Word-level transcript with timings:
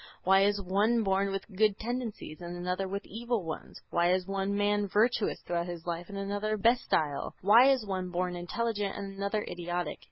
Why 0.23 0.41
is 0.47 0.59
one 0.59 1.03
born 1.03 1.29
with 1.29 1.45
good 1.55 1.77
tendencies 1.77 2.41
and 2.41 2.57
another 2.57 2.87
with 2.87 3.05
evil 3.05 3.43
ones? 3.45 3.79
Why 3.91 4.11
is 4.11 4.25
one 4.25 4.55
man 4.57 4.87
virtuous 4.87 5.41
throughout 5.41 5.67
his 5.67 5.85
life 5.85 6.09
and 6.09 6.17
another 6.17 6.57
bestial? 6.57 7.35
Why 7.41 7.69
is 7.69 7.85
one 7.85 8.09
born 8.09 8.35
intelligent 8.35 8.95
and 8.97 9.13
another 9.15 9.45
idiotic? 9.47 9.99